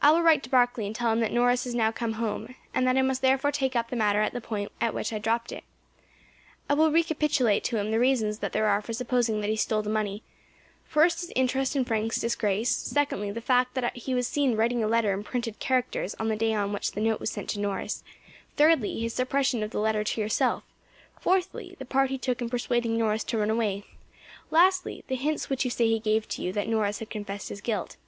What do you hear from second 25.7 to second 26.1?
say he